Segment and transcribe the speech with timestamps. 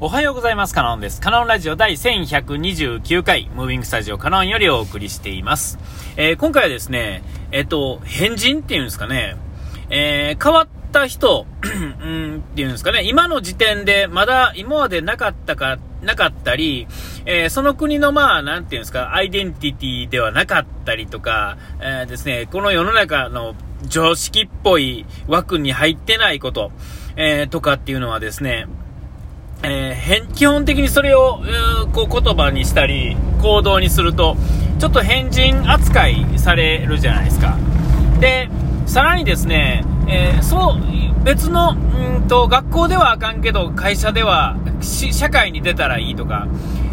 [0.00, 0.74] おはようございます。
[0.74, 1.20] カノンです。
[1.20, 5.78] カノンラジオ第1129回、ムービングスタジオカノンよりお送りしています。
[6.16, 9.36] えー今回はですね、えっ、と、変人っていうんですかね、
[9.90, 16.88] えー変わった人、 うん、っていうんですかね、今の時点でまだ今までなかったか、なかったり、
[17.24, 23.54] えーその国のまあ、なんていうんですか、アイデンティティではなかったりとか、えーですね、この世の中の
[23.86, 26.72] 常識っぽい枠に入ってないこと、
[27.14, 28.66] えーとかっていうのはですね、
[29.66, 31.40] えー基本的にそれを、
[31.84, 34.36] うこう言葉にしたり行動にすると
[34.78, 37.56] ちょっと変人扱いされるじゃないですか。
[38.20, 38.48] で
[38.86, 46.46] さらにですね、えーそう別のうんと学校ではあかんけど会社では社会に出たらいいとか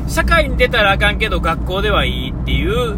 [0.08, 2.98] 社会に出たらあかんけど学校ではいいっていう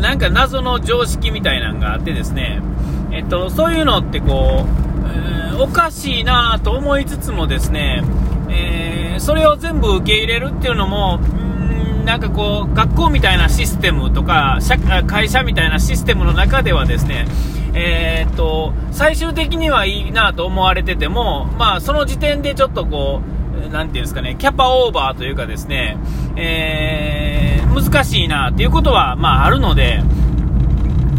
[0.00, 2.62] なんか謎の常識みたいなのがあってですね
[3.10, 8.02] えっと、そういうのってこう、えーおかしいなと思いつつもですね、
[8.48, 8.81] えー
[9.22, 17.26] それを全部受け入れるっていうのも、んなんかこう、学校みたいなシステムとか、社会社みたいなシステムの中ではですね、
[17.74, 23.22] えーっと、最終的にはいいなと思われてても、まあ、その時点でちょっとこ
[23.68, 25.96] う、なていうんですかね、キャパオーバーというかですね、
[26.36, 30.02] えー難しいなっていうことは、まあ、あるので、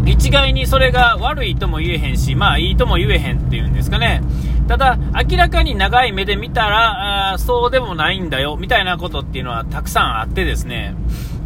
[0.06, 4.22] 一概にそれが悪いとも言えへんし、まあいいとも言えへんっていうんですかね。
[4.68, 4.98] ただ、
[5.30, 10.94] 明らかに長い目で見たら、あそうでもないんだよ、みたいなことっていうのはたくさんあってですね。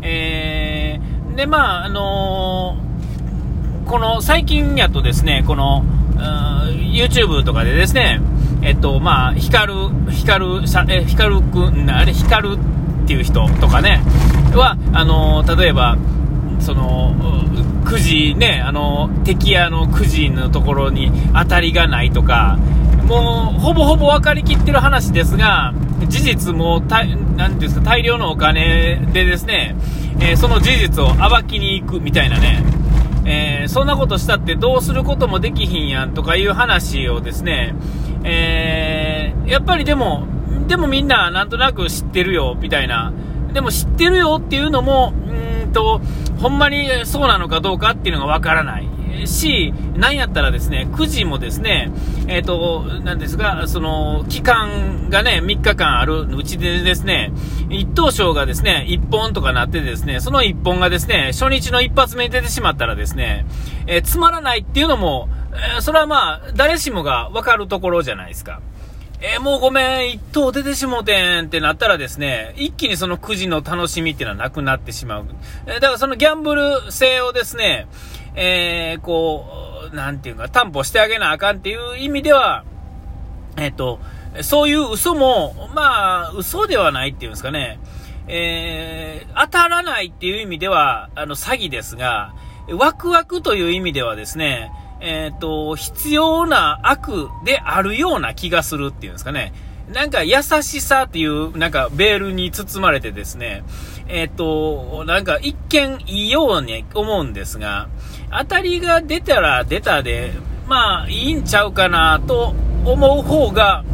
[0.02, 2.88] えーで、まあ、あのー
[3.88, 5.82] この最近やとですね、この、
[6.92, 8.20] YouTube とかでですね、
[8.60, 9.74] えっと、まあ、ヒカル、
[10.10, 14.02] ヒカル、さえ、ヒカルくん、あれ、ヒカルっていう人とかね、
[14.52, 15.96] は、あのー例えば、
[16.60, 17.14] その、
[17.84, 22.58] くじね、あの、敵屋のくじのところに当たりがないとか、
[23.08, 25.72] もう、ほぼほぼ分かりきってる話ですが、
[26.08, 29.76] 事実も、たなんていうんですか、大量のお金でですね、
[30.20, 32.62] えーその事実を暴きに行くみたいなね、
[33.24, 37.74] えーそんなことしたってどうすることもできひんやんとかいう話をですね、
[38.24, 40.26] えーやっぱりでも、
[40.66, 43.12] でもみんななんとなく知ってるよ、みたいな。
[43.54, 45.14] でも知ってるよっていうのも、
[45.64, 46.02] うんと、
[46.38, 48.86] ほんまにそうなのかどうかっていうのがわからない。
[49.26, 51.90] し、なんやったらですね、9時もですね、
[52.26, 57.32] えっ、と、なんですが、その、期間がね、3日間あるうちでですね、
[57.70, 63.46] 一等賞がですね、1本とかなってですね、その1本がですね、初日の一発目に出てしまったらですね、
[63.86, 65.28] えーつまらないっていうのも、
[65.78, 68.60] えそれはまあ、誰しもがわかるところじゃないですか。
[69.20, 75.24] えーもうごめん、一等出てしもてんってなったらですね、一気にそのくじの楽しみっていうのはなくなってしまう。
[75.66, 77.86] えーだからそのギャンブル性をですね、
[78.40, 79.44] えーこ
[79.92, 82.64] う、なんていうか、担保してあげなあかんっていう意味では、
[83.56, 83.98] えっ、と、
[84.42, 87.80] そういう嘘も、まあ、嘘ではないっていうんですかね、
[88.28, 92.32] えー当たらないっていう意味では、あの、詐欺ですが、
[92.68, 94.70] ワクワクという意味ではですね、
[95.00, 99.52] えっ、と、必要な悪であるような気がするっていうんですかね。
[99.92, 103.64] なんか優しさっていう、なんかベールに包まれてですね、
[104.06, 107.88] えっ、と、なんか一見いいように思うんですが、
[108.30, 110.32] 当たりが出たら出たで、
[110.66, 113.84] まあいいんちゃうかなと思う方が、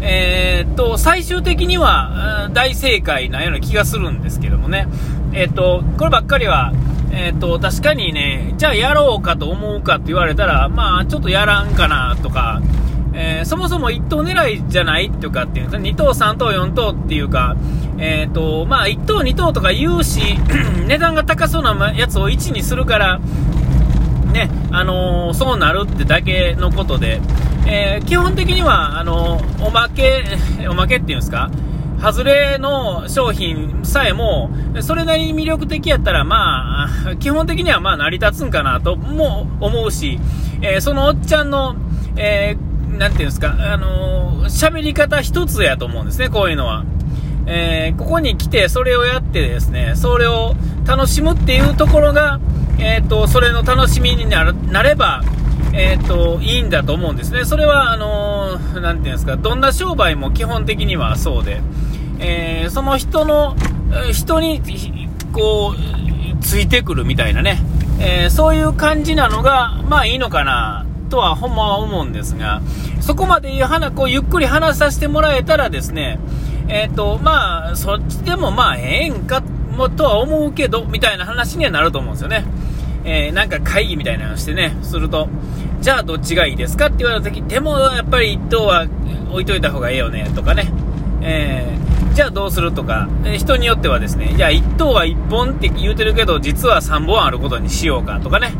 [0.00, 4.88] えーっと、最終的には大正解なような気がするんですけどもね。
[5.32, 6.72] えーっと、こればっかりは、
[7.12, 12.60] えーっと、確かにね、じゃあやろうかと思うかって言われたら、まあ、ちょっとやらんかなとか、
[13.14, 17.56] えーそもそも1等狙いじゃないっていうかっていうか、2等、3等、4等っていうか、
[17.98, 20.20] えーと、まあ、1等、2等とか言うし、
[20.88, 23.20] 値段が高そうなやつを1にするから、
[24.32, 27.20] ね、あのーそうなるってだけのことで、
[27.66, 30.24] えー基本的には、あのーおまけ、
[30.70, 31.50] おまけっていうんですか、
[32.00, 34.50] 外れの商品さえも、
[34.80, 40.18] それなりに魅力的やったら、まあ、基本的にはまあ成り立つんかなとも思うし、
[40.62, 41.76] えーそのおっちゃんの、
[42.16, 46.84] えーなんていうんですか、あのー喋り方一つやと思うんですね、こういうのは。
[47.46, 50.54] えーここに来てそれをやってですね、それを
[50.86, 52.38] 楽しむっていうところが、
[52.78, 55.22] えっ、と、それの楽しみになるなれば、
[55.72, 57.44] えっ、と、いいんだと思うんですね。
[57.44, 61.60] それは、あのーなんていうんですか、どんな商売も基本的にはそうで、
[62.18, 63.56] えーその人の、
[64.12, 64.60] 人に、
[65.32, 67.62] こう、ついてくるみたいなね、
[68.00, 72.62] えーそういう感じなのが、まあいいのかな、とはほんまは思うんですが、
[73.00, 76.18] そこまで話こうゆっくり話させてもらえたらですね、
[76.68, 79.42] えっ、と、まあ、そっちでもまあ、ええんか
[79.76, 82.44] もとは思うけど、みたいな話にはなると思うんですよね。
[83.04, 85.28] えーなんか会議みたいなのをしてね、すると、
[85.80, 88.86] じゃあどっちがいいですかって言われた時でもやっぱり1等は
[89.30, 90.72] 置いといた方がええよね、とかね。
[91.22, 91.82] えー
[92.14, 98.52] じゃあどうするとか、え人によってはですね、じゃあ1等は1本って言うてるけど、実は3本あることにしようかとかね。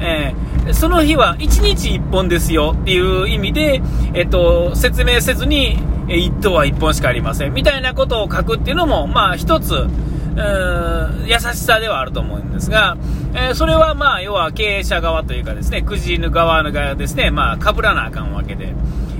[0.00, 3.80] えー、その日は1日1本ですよっていう意味で、
[4.12, 5.78] えっと、説明せずに、
[6.08, 9.86] 1等は1本しかありませんみたいなことを書くっていうのも、まあ一つ、
[10.36, 12.96] 優しさではあると思うんですが、
[13.34, 18.74] えー、それはまあ要は経営者側というかですね、くじぬ側の側ですね、まあ被らなあかんわけで、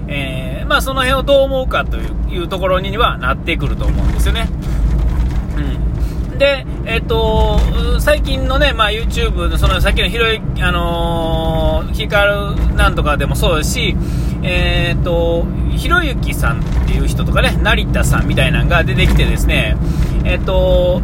[0.08, 4.48] えー、まあその辺をどう思うかというところにはなってくると思うんですよね。
[5.56, 5.85] うん
[6.36, 7.58] で、えっ、と、
[8.00, 13.96] 最近のね、まあ、YouTube の、その、さっきのひろゆき、あのー、ヒカルなんとかでもそうですし、
[14.42, 15.44] えっ、ー、と、
[15.76, 19.76] ひろゆきさんっていう人とかね、成田さんみたいなのが出てきてですね、
[20.24, 21.02] えっ、と、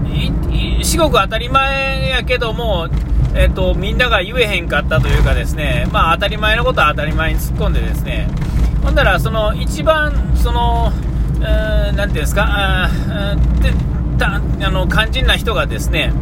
[0.82, 2.88] 至極当たり前やけども、
[3.34, 8.28] えっ、と、みんなが言えへんかったというかですね、まあ、当たり前のことは当たり前に突っ込んでですね、
[8.82, 10.92] ほんだら、その、一番、その、
[11.40, 12.90] えー、なんていうんですか、あ
[13.60, 13.72] で
[14.18, 16.12] たあの肝心な人がですね、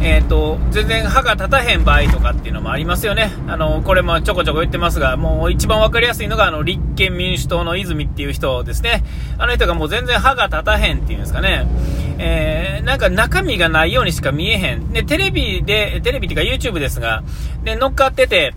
[0.00, 9.04] えーと、全然歯が立たへん場合とかっていうのもありますよね、あのこれもちょこちょこ言ってますが、もう一番分かりやすいのがあの立憲民主党の泉っていう人ですね、
[9.38, 11.66] あの人がもう全然歯が立たへんっていうんですかね、
[12.18, 17.22] えー、なんか中身がないようにしか見えへん、でテレビで、テレビっていうか YouTube ですが、
[17.64, 18.54] で乗っかってて、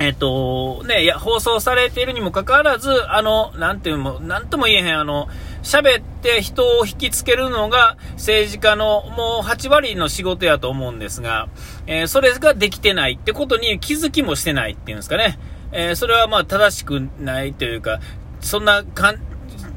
[0.00, 5.28] えっと、ね、放送されているにもかかわらず、あの、なんていうの、なんとも言えへん、あの、
[5.62, 11.48] 喋って人を引きつけるのが政治家のもう8割の仕事やと思うんですが、
[11.86, 15.38] えー、それができてないってことに気づきもしてないっていうんですかね。
[15.72, 18.00] えー、それはまあ正しくないというか、
[18.40, 19.20] そんなかん、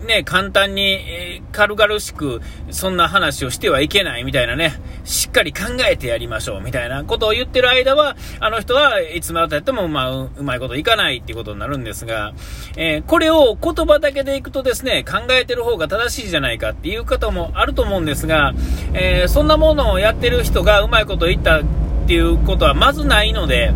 [0.06, 2.42] ね、簡単に、え、軽々しく、
[2.72, 5.60] そんな話をしてはいけないみたいなね、しっかり考
[5.90, 12.34] えてやりましょうみたいなことを言ってる間は、あの人はいつまでやっても、まあ、うまいこといかないっていうことになるんですが、
[12.78, 18.54] えー、これを言葉だけでいくとですね、考えてる方が正しいじゃないかっていう方もあると思うんですが、
[18.94, 21.64] えー、そんなものをやってる人がうまいこと言ったっ
[22.08, 23.74] ていうことはまずないので、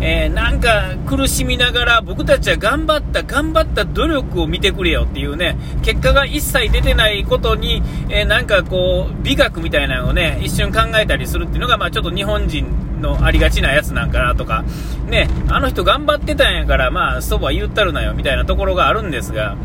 [0.00, 14.64] えー、なんか苦しみながら僕たちは頑張った、頑張った努力を見てくれよっていうね、結果が一切出てないことに、えー、なんかこう、美学みたいなのをね、一瞬考えたりするっていうのが、まあちょっと日本人のありがちなやつなんかなとか、
[15.06, 19.56] ね、あの人頑張ってたんやから、まあそば言ったるなよみたいなところがあるんですが、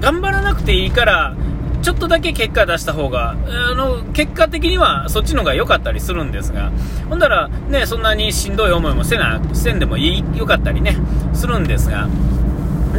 [0.00, 1.34] 頑張らなくていいから、
[1.82, 6.70] ちょっとだけ結果出した方が、あの、結果的にはそっちの方が良かったりするんですが、
[7.08, 10.96] ほんだら、ね、そんなにしんどい思いもせな、せんでもいい、良かったりね、
[11.32, 12.08] するんですが、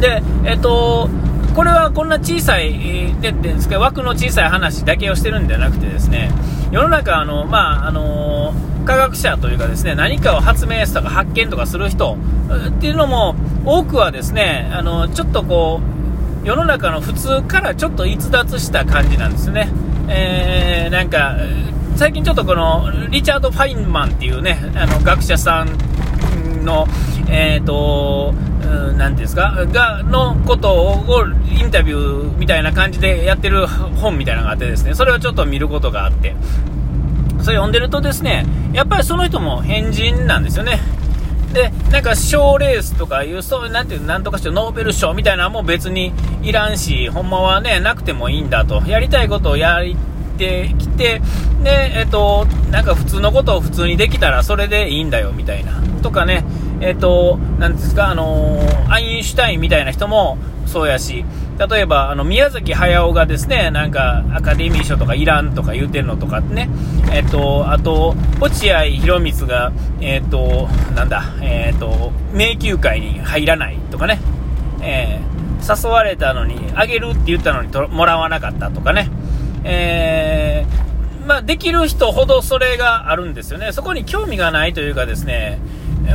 [0.00, 1.08] で、えっと、
[1.54, 6.30] これはこんな小さい、でですけ枠の小さい話だけをしてるんじゃなくてですね、
[6.70, 8.54] 世の中、あの、まあ、あの
[8.84, 12.16] 科学者というかですね、何かを発明とか発見とかする人
[12.68, 16.01] っていうのも、多くはですね、あの、ちょっとこう、
[16.44, 19.68] 世の中の普通からちょっと逸脱した感じなんですね。
[20.08, 21.36] えー、なんか、
[21.94, 26.88] 最近ちょっとこの、リチャード・ファインマンっていうね、あの、学者さんの、
[27.28, 28.34] えっ、ー、と、
[28.96, 36.34] 何ですか、が、のことをインタビューみたいな感じでやってる本みたいなのがあってですね、それをちょっと見ることがあって、
[37.40, 40.80] それ読んでるとですね、やっぱりその人も変人なんですよね。
[41.52, 46.12] で、なんか賞レースとかいう、そういう、なんていう、なんとかしてノーベル賞みたいなのも別に
[46.42, 48.82] いらんし、ほんまはね、なくてもいいんだと。
[48.86, 51.20] やりたいことをやってきて、
[51.62, 55.72] で、えっと、なんか普通のことを普通にできたらそれでいいんだよ、みたいな。
[56.02, 56.44] とかね、
[56.80, 61.24] えっと、なんですか、あのアインシュタインみたいな人もそうやし、
[61.70, 66.68] 例えば、あの、宮崎駿がですね、なんか、アカデミー賞とかいらんとか言うてんのとかね、
[67.12, 74.20] えっと、あと、落合博満が、えっと、なんだ、えっと、迷宮会に入らないとかね、
[74.80, 79.10] えー、誘われたのに、あげるって言ったのにともらわなかったとかね、
[79.64, 83.72] えー、まあ、できる人ほどそれがあるんですよね。
[83.72, 85.60] そこに興味がないというかですね、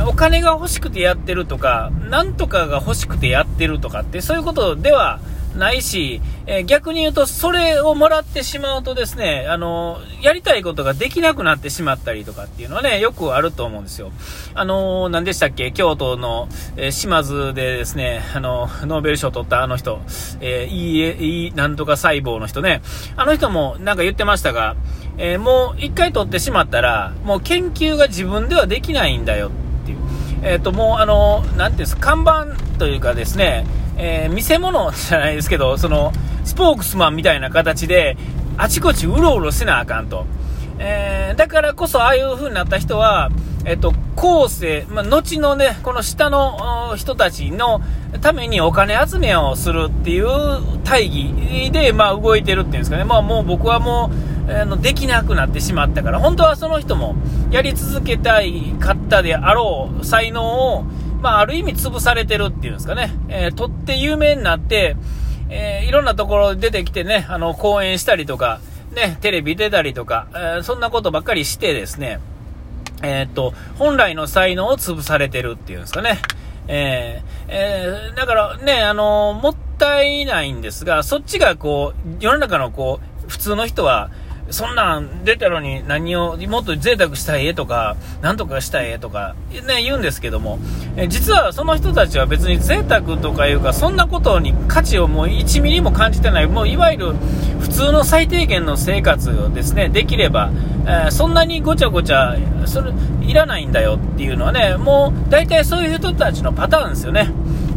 [0.06, 5.20] お金が欲しくてやってるとか、なんとかが欲しくてやってるとかって、そういうことでは
[5.56, 14.12] ないし、え、逆に言うと、それをもらってしまうとですね、あの、やりたいことができなくなってしまったりとかっていうのはね、よくあると思うんですよ。
[14.54, 15.72] あの、何でしたっけ？
[15.72, 20.00] 京都の、え、島津でですね、あの、ノーベル賞取ったあの人、
[20.40, 22.82] えー、いいえ、いい、なんとか細胞の人ね、
[23.16, 24.76] あの人もなんか言ってましたが、
[25.16, 29.67] えー、もう一回取ってしまったら、もう研究が自分ではできないんだよって。
[30.42, 32.46] えっ、と、もうあの、なんていうんですか、看板
[32.78, 33.66] というかですね、
[33.96, 36.12] えー、見せ物じゃないですけど、その、
[36.44, 38.16] スポークスマンみたいな形で、
[38.56, 40.26] あちこちうろうろせなあかんと。
[40.78, 43.30] えー、だからこそ、ああいう風になった人は、
[43.64, 47.80] えっと、後世、まあ、後のね、この下の人たちの
[48.20, 50.26] ためにお金集めをするっていう
[50.84, 53.04] 大義で、まあ、動いてるっていうんですかね。
[53.04, 57.14] まあ、もう僕はもう、あの、できなくなってしまったから、本当はその人も
[57.50, 60.84] やり続けたいかったであろう才能を、
[61.20, 63.12] まあ、ある意味潰されてるっていうんですかね。
[63.28, 64.96] えー、とって有名になって、
[65.50, 68.60] えー、いろんなところ出てきてね、あの、講演したりとか、
[68.94, 72.20] ね、テレビ出たりとか、えー、そんなことばっかりしてですね、
[73.02, 76.18] えっと、本来の才能を潰されてるっていうんですかね。
[76.68, 84.10] えー、えー、だからね、あのもったいないんですが、そっちがこう、世の中のこう、普通の人は、
[84.50, 89.34] そんなん出たのに何を、もっと贅沢したい絵とか、なんとかしたい絵とか、
[89.66, 90.58] ね、言うんですけども、
[90.96, 97.12] え実はその人たちは別に贅沢とかいうか、そんなことに価値をもう1ミリも感じてない、もういわゆる
[97.60, 100.50] 普通の最低限の生活をですね、できれば、
[100.86, 107.30] えー、そんなにごちゃごちゃ、それ、いらないんだよっていうのはね、もう大体そういう人たちのパターンですよね。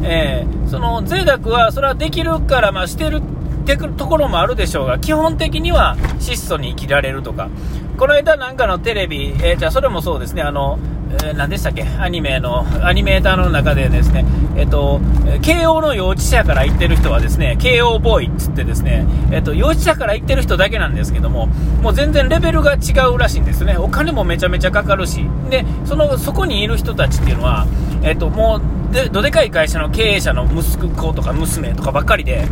[0.03, 3.21] えー、その贅沢は、それはできるから、まあしてる
[3.61, 7.49] ってくるところもあるでしょうが、基本的には質素に生きられるとか、
[7.97, 10.79] この間なんかのテレビ、えー、じゃあそれもそうですね、あの、
[11.23, 14.25] えー、何でしたっけ、アニメの、アニメーターの中でですね、
[14.55, 14.99] えっ、ー、と、
[15.41, 21.47] 慶応の幼稚舎から行ってる人はですね、慶応ボーイっつってですね、えっ、ー、と、幼稚舎から行ってる人だけなんですけども、
[21.81, 23.77] もう全然レベルが違うらしいんですね。
[23.77, 27.67] お金もめちゃめちゃかかるし、で、その、そこにいる人たちっていうのは、
[28.03, 32.45] えっ、と、もう、で、どでかい会社の経営者の息子とか娘とかばっかりで、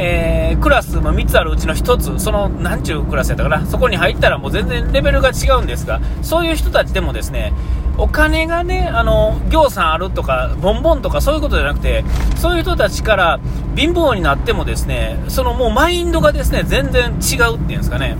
[0.00, 7.52] えー、クラスの3つあるうちの1つ、その、なんちゅうクラスやったかな、そこに入ったらもう全然レベルが違うんですが、そういう人たちでもですね、
[7.98, 12.04] お金がね、あの、行さんあるとか、ボンボンとかそういうことじゃなくて、
[12.36, 13.40] そういう人たちから
[13.74, 18.16] 貧乏になってもですね、そのもうマインドがですね、全然違うっていうんですかね。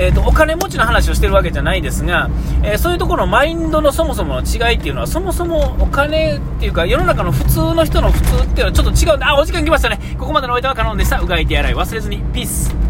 [0.00, 2.30] えーと、お金持ちの話をしてるわけじゃないですが、
[2.62, 9.98] えー、そういうところのマインドのそもそもの違いっていうのは、そもそもお金っていうか、世の中の普通の人の普通っていうのはちょっと違うんで、あ、お時間来ましたね。
[10.16, 11.18] ここまでのお相手は可能でした。
[11.18, 12.18] うがいてやらい忘れずに。
[12.32, 12.78] ピース。